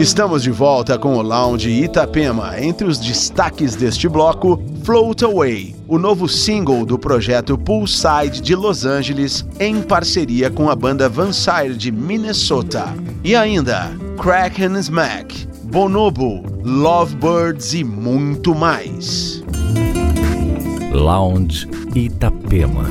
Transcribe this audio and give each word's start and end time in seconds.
Estamos 0.00 0.42
de 0.42 0.50
volta 0.50 0.98
com 0.98 1.16
o 1.16 1.20
Lounge 1.20 1.68
Itapema. 1.68 2.58
Entre 2.58 2.86
os 2.86 2.98
destaques 2.98 3.76
deste 3.76 4.08
bloco, 4.08 4.58
Float 4.82 5.22
Away, 5.22 5.76
o 5.86 5.98
novo 5.98 6.26
single 6.26 6.86
do 6.86 6.98
projeto 6.98 7.58
Poolside 7.58 8.40
de 8.40 8.54
Los 8.54 8.86
Angeles, 8.86 9.44
em 9.60 9.82
parceria 9.82 10.50
com 10.50 10.70
a 10.70 10.74
banda 10.74 11.06
Vansire 11.06 11.76
de 11.76 11.92
Minnesota. 11.92 12.94
E 13.22 13.36
ainda, 13.36 13.92
Crack 14.18 14.64
and 14.64 14.80
Smack, 14.80 15.46
Bonobo, 15.64 16.44
Lovebirds 16.64 17.74
e 17.74 17.84
muito 17.84 18.54
mais. 18.54 19.44
Lounge 20.94 21.68
Itapema. 21.94 22.86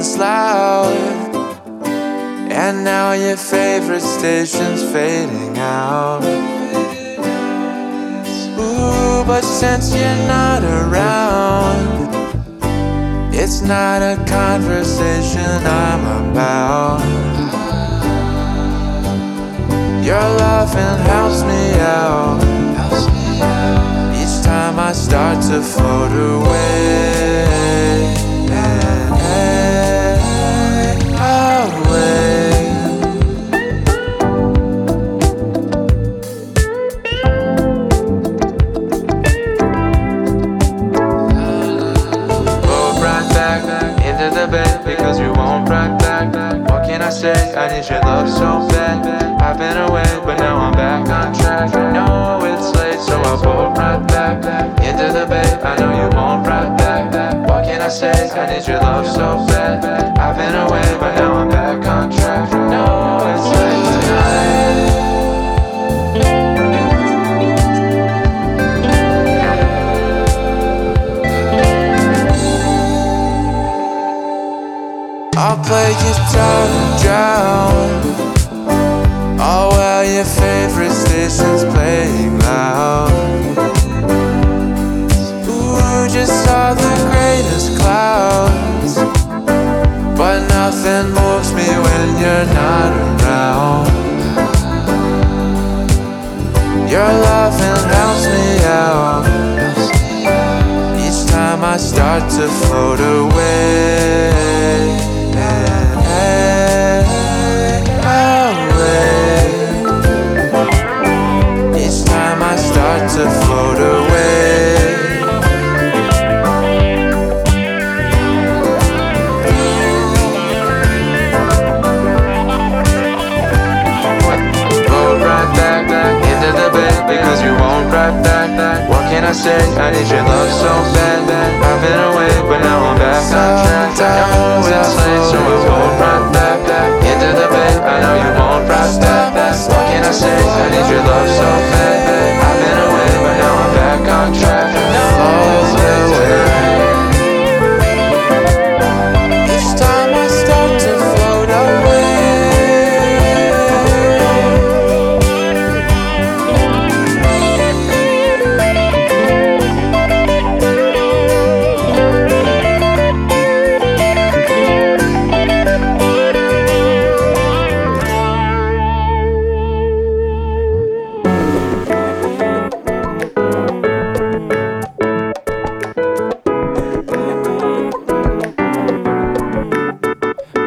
Ocean's 0.00 0.18
loud 0.18 0.92
And 2.50 2.84
now 2.84 3.12
your 3.12 3.36
favorite 3.36 4.00
station's 4.00 4.82
fading 4.92 5.58
out. 5.58 6.22
Ooh, 8.58 9.24
but 9.26 9.42
since 9.42 9.94
you're 9.94 10.26
not 10.26 10.62
around 10.62 12.14
It's 13.34 13.62
not 13.62 14.02
a 14.02 14.16
conversation 14.26 15.66
I'm 15.66 16.30
about. 16.30 17.00
Your 20.04 20.26
loving 20.44 20.98
helps 21.06 21.42
me 21.44 21.74
out. 21.78 22.40
Each 24.20 24.44
time 24.44 24.78
I 24.78 24.92
start 24.92 25.42
to 25.44 25.62
float 25.62 26.12
away 26.12 27.29
I 47.60 47.68
need 47.68 47.86
your 47.90 48.00
love 48.00 48.26
so 48.26 48.66
bad. 48.72 49.04
I've 49.42 49.58
been 49.58 49.76
away, 49.76 50.08
but 50.24 50.38
now 50.38 50.56
I'm 50.56 50.72
back 50.72 51.06
on 51.10 51.34
track. 51.34 51.74
I 51.74 51.92
know 51.92 52.40
it's 52.42 52.74
late, 52.74 52.98
so 52.98 53.20
I'll 53.20 53.36
bolt 53.36 53.76
right 53.76 54.00
back 54.08 54.40
into 54.82 55.12
the 55.12 55.26
bay. 55.26 55.44
I 55.62 55.76
know 55.76 55.90
you 55.92 56.08
won't 56.16 56.46
right 56.46 56.74
back. 56.78 57.12
What 57.46 57.66
can 57.66 57.82
I 57.82 57.88
say? 57.88 58.30
I 58.30 58.46
need 58.48 58.66
your 58.66 58.78
love 58.78 59.06
so 59.06 59.44
bad. 59.52 59.84
I've 60.16 60.36
been 60.38 60.54
away, 60.54 60.96
but 60.98 61.14
now 61.16 61.34
I'm 61.34 61.50
back 61.50 61.86
on 61.86 62.10
track. 62.10 62.50
I 62.50 62.70
know 62.70 63.28
it's 63.28 63.84
late 63.84 63.89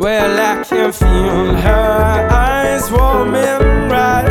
Well, 0.04 0.38
I 0.38 0.62
can 0.66 0.92
feel 0.92 1.56
her 1.56 2.28
eyes 2.30 2.92
warming 2.92 3.90
right 3.90 4.28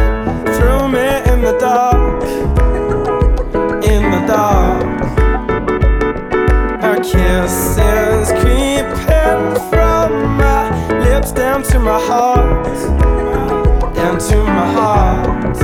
through 0.54 0.88
me 0.88 1.32
in 1.32 1.40
the 1.40 1.56
dark. 1.58 2.22
In 3.82 4.10
the 4.10 4.22
dark, 4.26 4.84
her 6.82 6.96
kisses 6.96 8.32
creeping 8.42 9.70
from 9.70 10.36
my 10.36 10.98
lips 11.04 11.32
down 11.32 11.62
to 11.62 11.78
my 11.78 11.98
heart, 11.98 12.66
down 13.94 14.18
to 14.18 14.36
my 14.44 14.72
heart. 14.74 15.56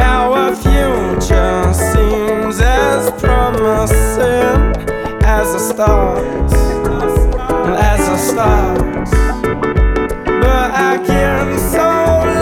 Our 0.00 0.56
future 0.56 1.74
seems 1.74 2.58
as 2.62 3.10
promising 3.20 4.74
as 5.22 5.52
the 5.52 5.58
stars 5.58 6.59
But 10.26 10.70
I 10.74 11.00
so 11.56 11.86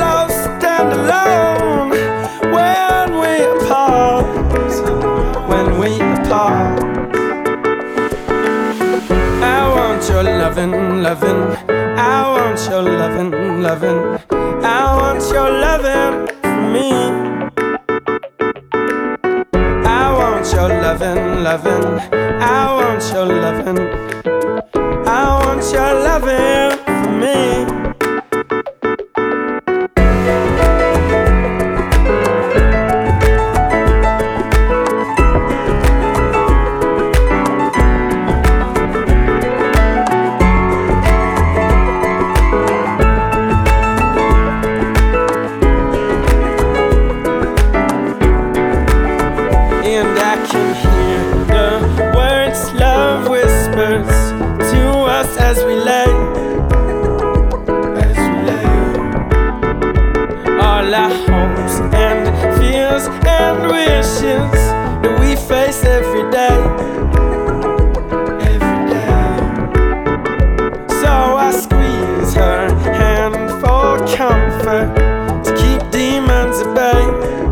lost 0.03 0.49
and 0.65 0.93
alone 0.93 1.91
when 2.53 3.09
we. 3.23 3.35
When 5.49 5.79
we. 5.79 5.91
I 9.41 9.69
want 9.75 10.03
your 10.09 10.25
loving, 10.25 10.75
loving. 11.03 11.43
I 11.97 12.29
want 12.29 12.61
your 12.69 12.83
loving, 12.83 13.31
loving. 13.63 14.01
I 14.65 14.97
want 14.97 15.23
your 15.33 15.51
loving 15.65 16.27
for 16.43 16.61
me. 16.73 16.91
I 19.87 20.13
want 20.19 20.53
your 20.53 20.69
loving, 20.69 21.43
loving. 21.45 21.85
I 22.43 22.75
want 22.75 23.03
your 23.13 23.27
loving. 23.27 24.18
Your 25.71 25.81
loving 25.81 26.58
comfort 74.17 74.95
to 75.45 75.51
keep 75.57 75.91
demons 75.91 76.61
at 76.61 76.75
bay. 76.75 77.48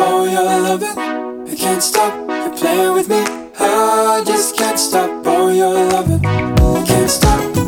Oh, 0.00 0.24
you're 0.24 0.44
loving. 0.44 1.48
You 1.50 1.56
can't 1.56 1.82
stop. 1.82 2.12
You're 2.28 2.56
playing 2.56 2.94
with 2.94 3.08
me. 3.08 3.24
I 3.58 4.22
just 4.26 4.56
can't 4.56 4.78
stop. 4.78 5.10
Oh, 5.26 5.50
you're 5.50 5.88
loving. 5.90 6.22
You 6.22 6.84
can't 6.86 7.10
stop. 7.10 7.67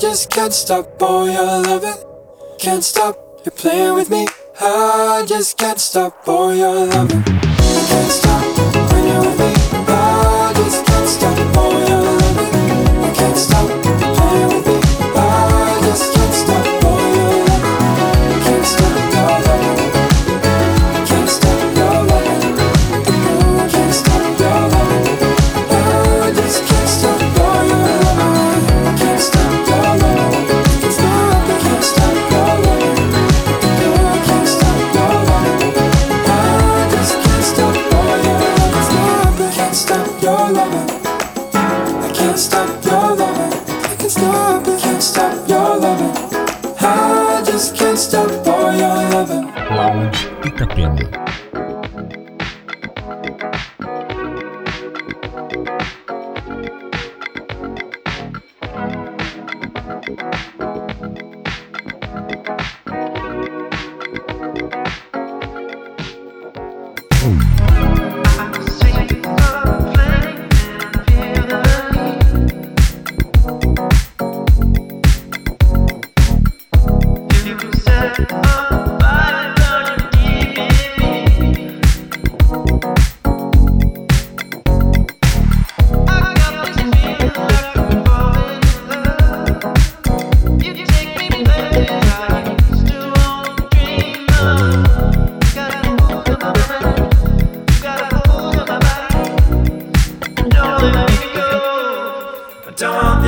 just 0.00 0.30
can't 0.30 0.52
stop 0.52 1.02
all 1.02 1.28
your 1.28 1.62
loving. 1.62 2.02
Can't 2.58 2.82
stop 2.82 3.16
you 3.44 3.50
playing 3.50 3.94
with 3.94 4.08
me. 4.08 4.26
I 4.58 5.24
just 5.28 5.58
can't 5.58 5.78
stop 5.78 6.26
all 6.26 6.54
your 6.54 6.86
loving. 6.86 7.22
Can't 7.22 8.10
stop. 8.10 8.39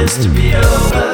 this 0.02 0.24
to 0.24 0.28
be 0.30 0.52
over. 0.52 1.11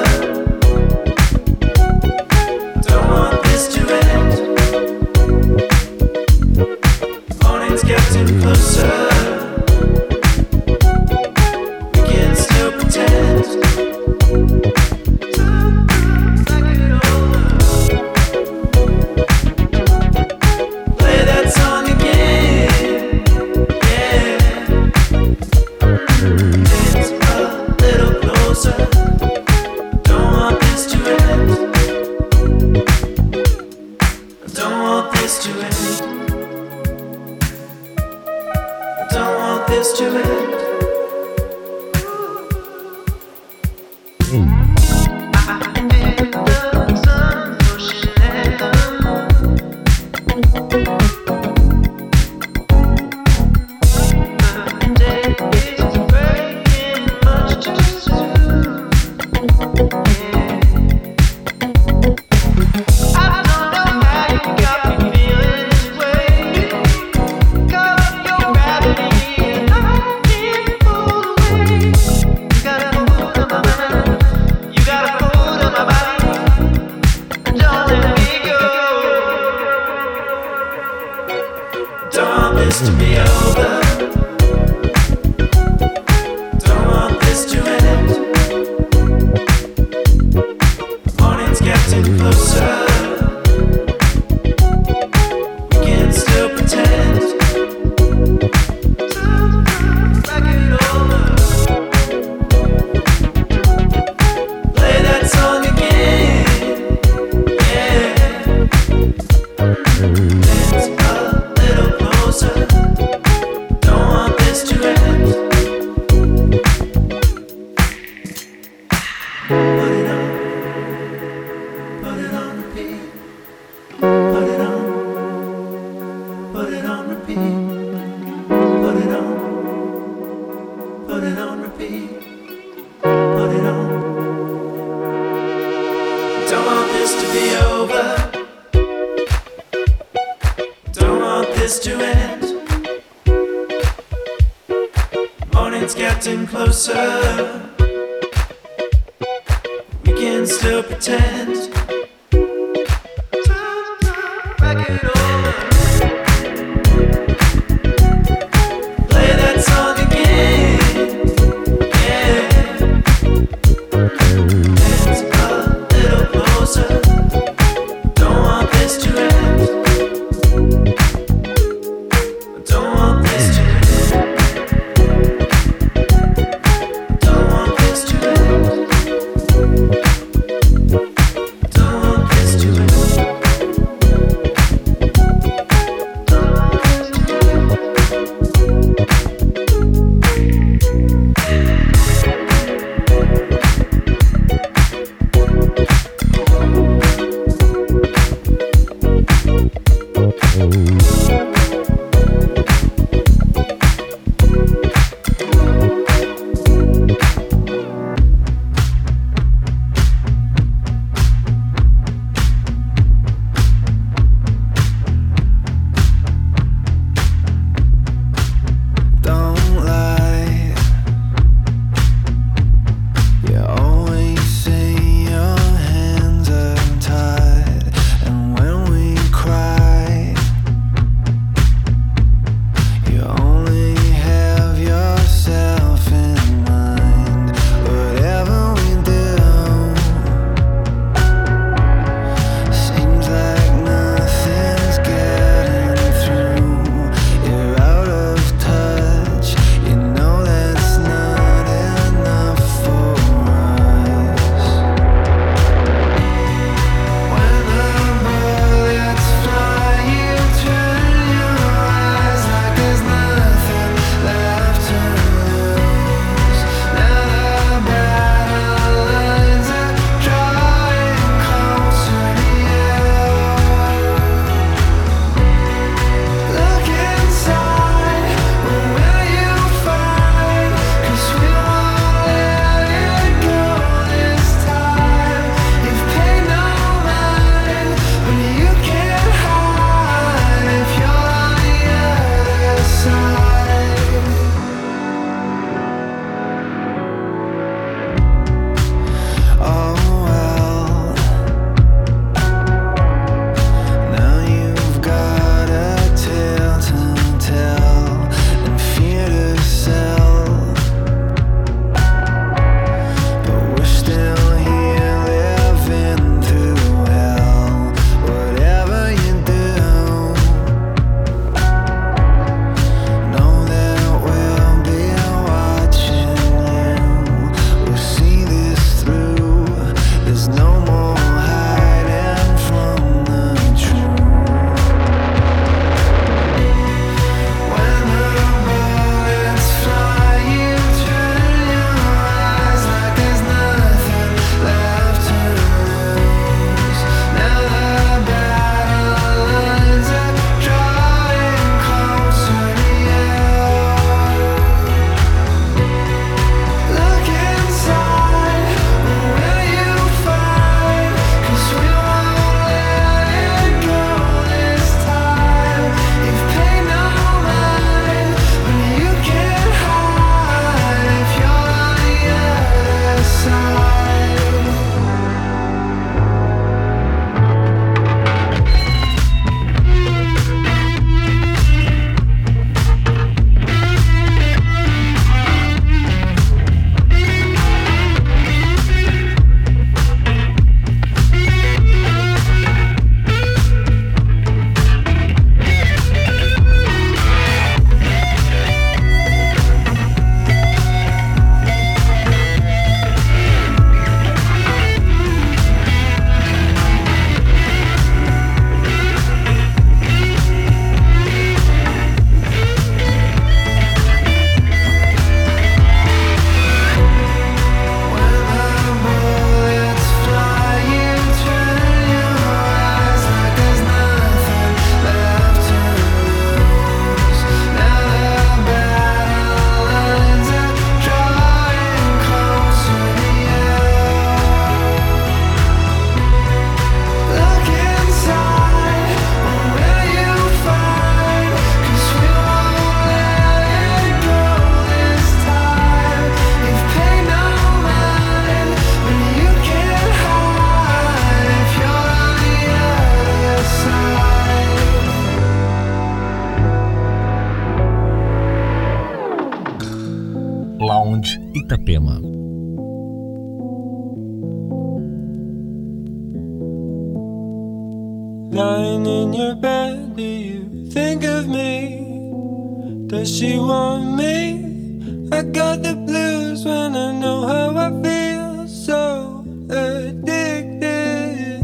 She 473.28 473.58
want 473.58 474.16
me? 474.16 475.28
I 475.30 475.42
got 475.42 475.82
the 475.82 475.94
blues 475.94 476.64
when 476.64 476.96
I 476.96 477.12
know 477.20 477.46
how 477.46 477.76
I 477.76 477.90
feel. 478.02 478.66
So 478.66 479.44
addicted. 479.70 481.60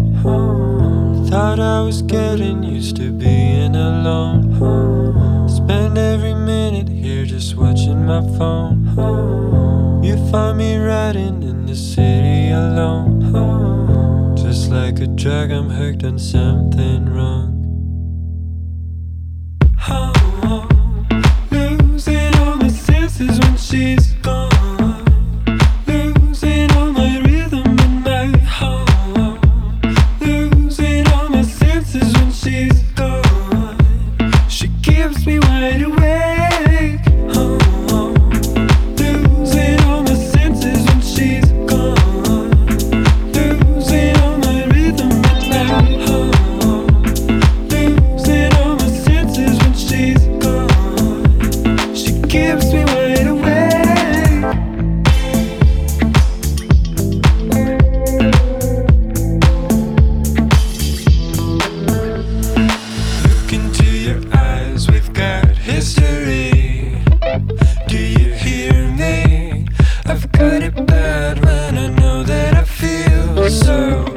Thought 1.31 1.59
I 1.59 1.81
was 1.81 2.03
getting 2.03 2.63
used 2.63 2.97
to 2.99 3.11
being 3.11 3.75
alone. 3.75 4.57
Oh, 4.63 5.49
spend 5.49 5.99
every 5.99 6.35
minute 6.35 6.89
here 6.89 7.25
just 7.25 7.57
watching 7.57 8.05
my 8.07 8.21
phone. 8.37 8.95
Oh, 8.97 10.01
you 10.05 10.17
find 10.31 10.59
me 10.59 10.77
riding 10.77 11.43
in 11.43 11.67
the 11.67 11.75
city 11.75 12.51
alone. 12.53 14.37
Just 14.37 14.71
like 14.71 15.01
a 15.01 15.09
drug, 15.09 15.51
I'm 15.51 15.71
hooked 15.71 16.05
on 16.05 16.19
something 16.21 17.07
wrong. 17.07 17.44
faces 23.75 24.04
So. 73.65 74.14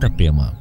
Itapema. 0.00 0.56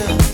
Flow 0.00 0.30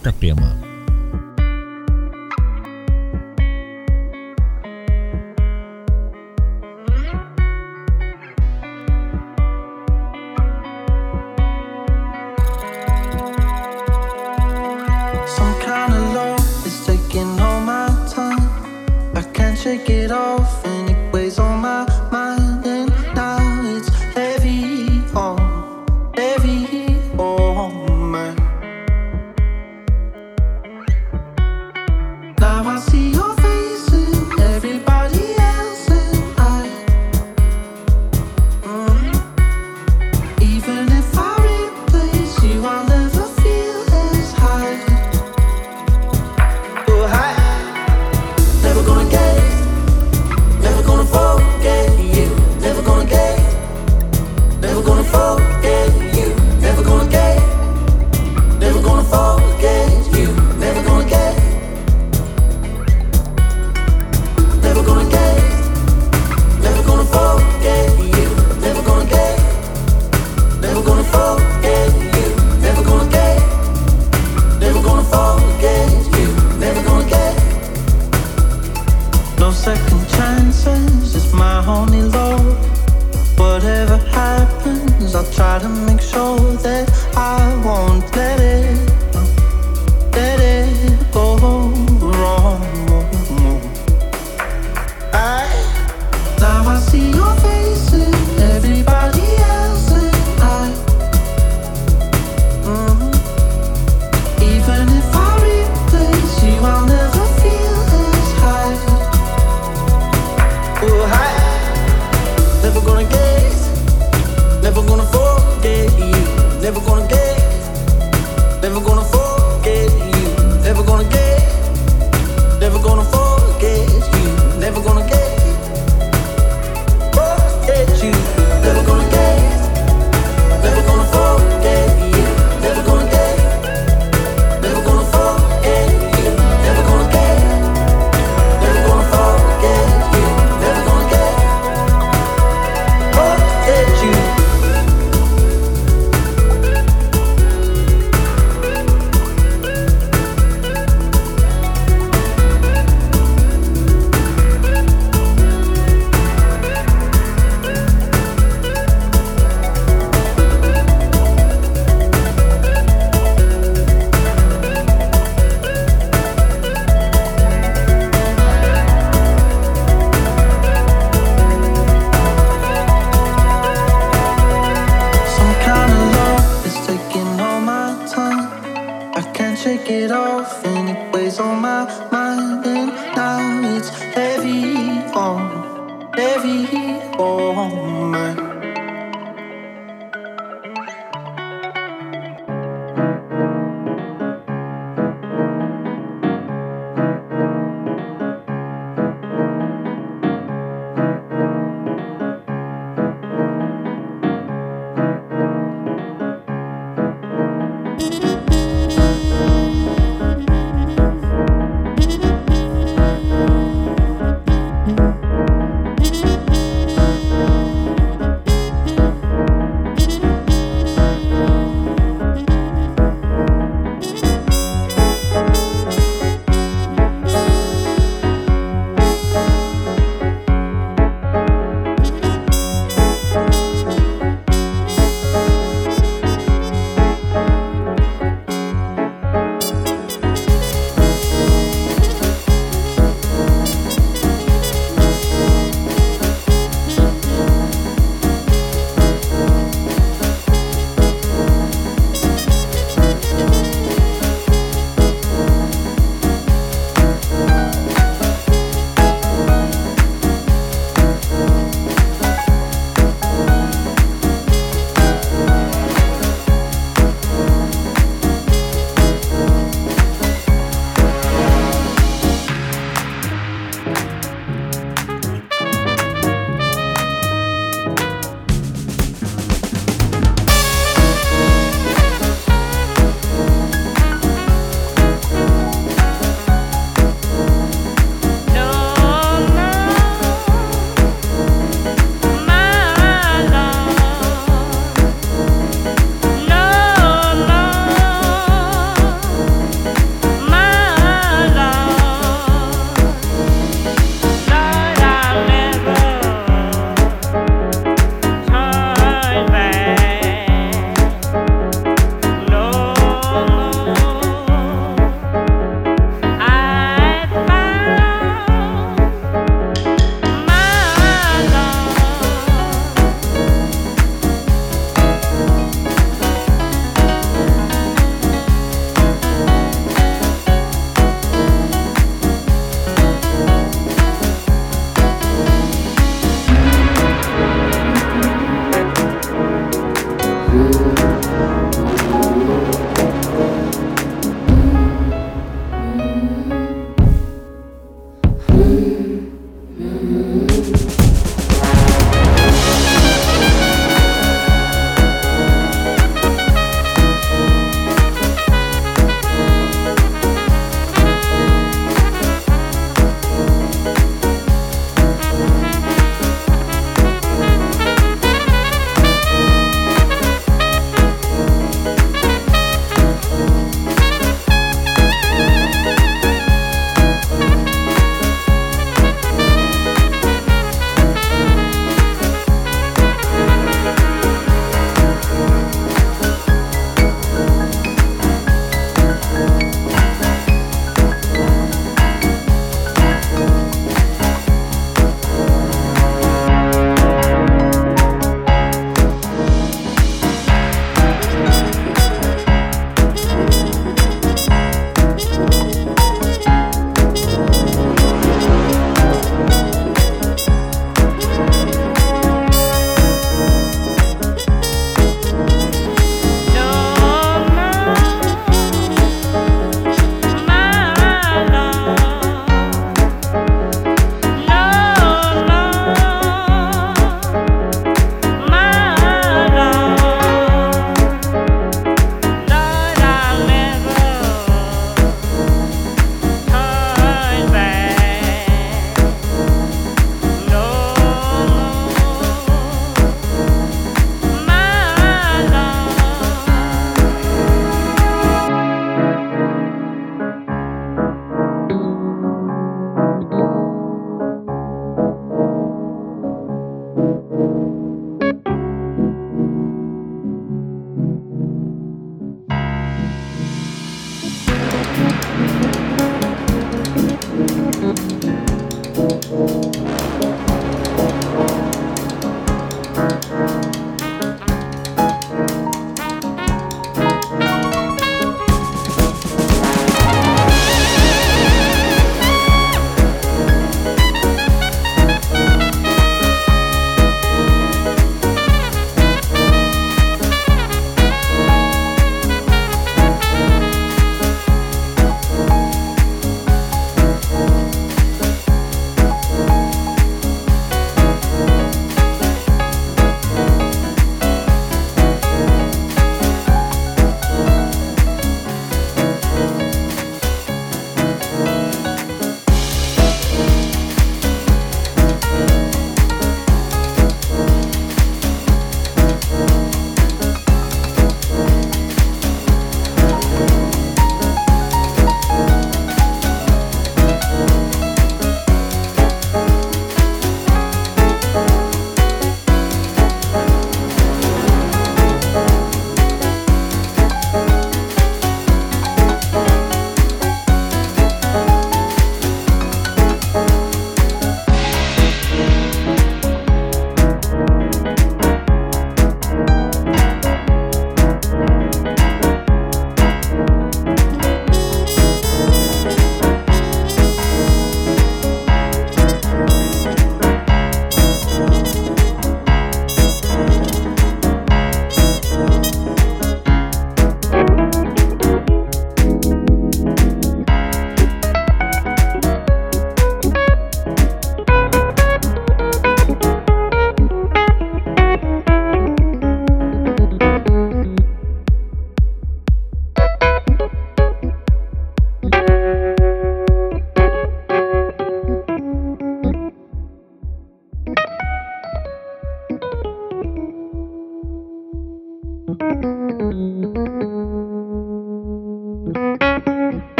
Itapema. 0.00 0.69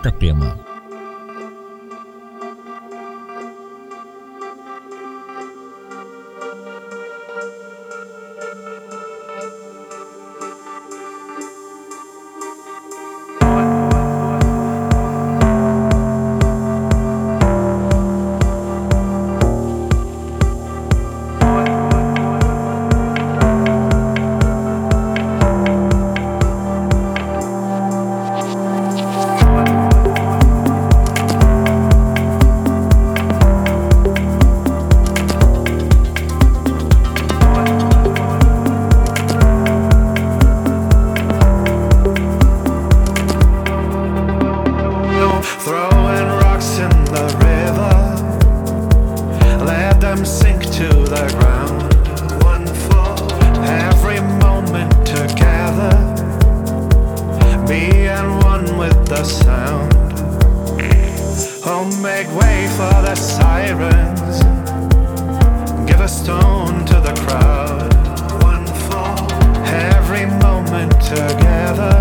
Itapema. 0.00 0.69
Let 49.64 50.00
them 50.00 50.24
sink 50.24 50.62
to 50.62 50.88
the 50.88 51.26
ground. 51.38 51.80
One 52.44 52.66
every 53.64 54.20
moment 54.38 54.92
together, 55.06 55.92
one 58.42 58.78
with 58.78 58.98
the 59.06 59.24
sound. 59.24 59.92
Oh, 61.64 61.84
make 62.02 62.28
way 62.40 62.66
for 62.76 62.96
the 63.06 63.14
sirens, 63.14 64.38
give 65.88 66.00
a 66.00 66.08
stone 66.08 66.84
to 66.86 67.00
the 67.00 67.14
crowd. 67.24 67.92
One 68.42 68.66
every 69.66 70.26
moment 70.26 70.92
together. 71.00 71.98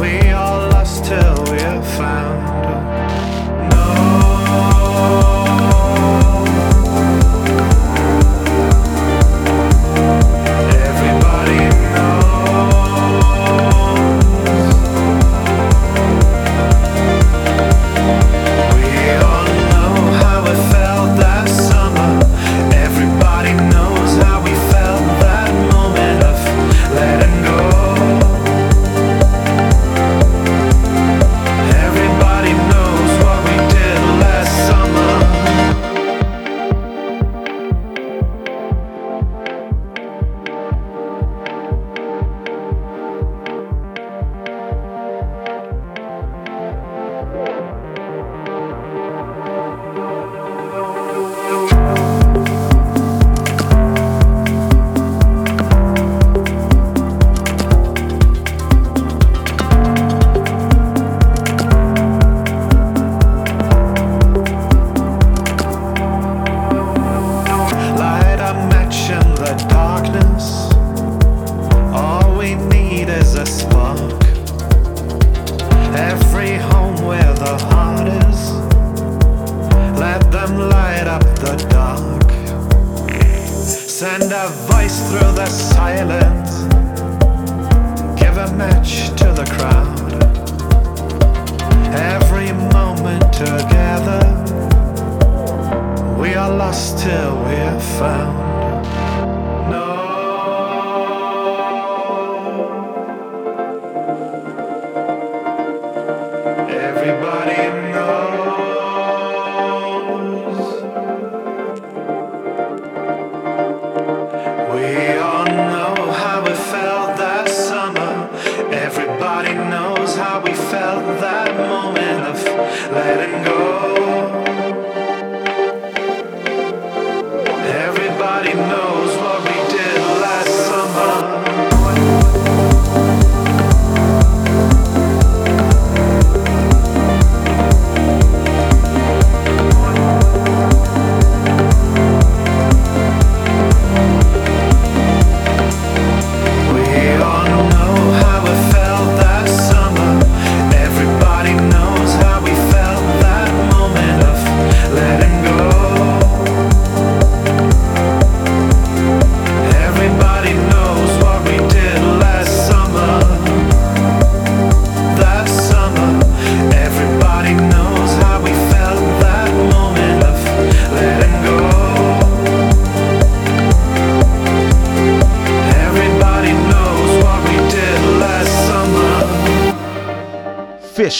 We 0.00 0.30
are 0.30 0.68
lost 0.70 1.04
till 1.04 1.44
we're 1.44 1.82
found. 1.98 2.49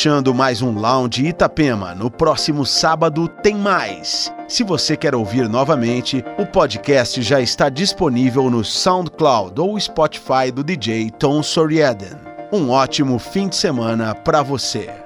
Fechando 0.00 0.32
mais 0.32 0.62
um 0.62 0.72
Lounge 0.72 1.26
Itapema. 1.26 1.94
No 1.94 2.10
próximo 2.10 2.64
sábado 2.64 3.28
tem 3.28 3.54
mais. 3.54 4.32
Se 4.48 4.64
você 4.64 4.96
quer 4.96 5.14
ouvir 5.14 5.46
novamente, 5.46 6.24
o 6.38 6.46
podcast 6.46 7.20
já 7.20 7.38
está 7.38 7.68
disponível 7.68 8.48
no 8.48 8.64
SoundCloud 8.64 9.60
ou 9.60 9.78
Spotify 9.78 10.50
do 10.50 10.64
DJ 10.64 11.10
Tom 11.10 11.42
Soriaden. 11.42 12.16
Um 12.50 12.70
ótimo 12.70 13.18
fim 13.18 13.46
de 13.46 13.56
semana 13.56 14.14
para 14.14 14.42
você. 14.42 14.99